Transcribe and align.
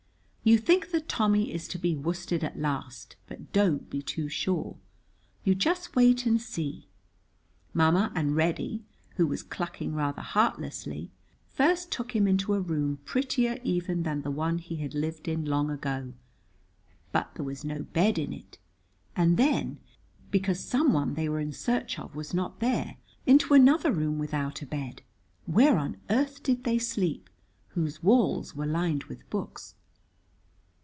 You 0.43 0.57
think 0.57 0.89
that 0.89 1.07
Tommy 1.07 1.53
is 1.53 1.67
to 1.67 1.77
be 1.77 1.95
worsted 1.95 2.43
at 2.43 2.57
last, 2.57 3.15
but 3.27 3.53
don't 3.53 3.91
be 3.91 4.01
too 4.01 4.27
sure; 4.27 4.75
you 5.43 5.53
just 5.53 5.95
wait 5.95 6.25
and 6.25 6.41
see. 6.41 6.87
Ma 7.75 7.91
ma 7.91 8.09
and 8.15 8.35
Reddy 8.35 8.83
(who 9.17 9.27
was 9.27 9.43
clucking 9.43 9.93
rather 9.93 10.23
heartlessly) 10.23 11.11
first 11.47 11.91
took 11.91 12.15
him 12.15 12.27
into 12.27 12.55
a 12.55 12.59
room 12.59 12.97
prettier 13.05 13.59
even 13.63 14.01
than 14.01 14.23
the 14.23 14.31
one 14.31 14.57
he 14.57 14.77
had 14.77 14.95
lived 14.95 15.27
in 15.27 15.45
long 15.45 15.69
ago 15.69 16.11
(but 17.11 17.29
there 17.35 17.45
was 17.45 17.63
no 17.63 17.83
bed 17.83 18.17
in 18.17 18.33
it), 18.33 18.57
and 19.15 19.37
then, 19.37 19.77
because 20.31 20.59
someone 20.59 21.13
they 21.13 21.29
were 21.29 21.39
in 21.39 21.53
search 21.53 21.99
of 21.99 22.15
was 22.15 22.33
not 22.33 22.59
there, 22.59 22.97
into 23.27 23.53
another 23.53 23.91
room 23.91 24.17
without 24.17 24.59
a 24.63 24.65
bed 24.65 25.03
(where 25.45 25.77
on 25.77 25.97
earth 26.09 26.41
did 26.41 26.63
they 26.63 26.79
sleep?) 26.79 27.29
whose 27.69 28.01
walls 28.01 28.55
were 28.55 28.65
lined 28.65 29.03
with 29.03 29.29
books. 29.29 29.75